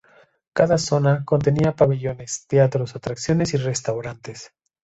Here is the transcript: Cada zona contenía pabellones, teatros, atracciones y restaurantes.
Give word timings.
Cada 0.53 0.79
zona 0.79 1.23
contenía 1.25 1.75
pabellones, 1.75 2.47
teatros, 2.47 2.95
atracciones 2.95 3.53
y 3.53 3.57
restaurantes. 3.57 4.51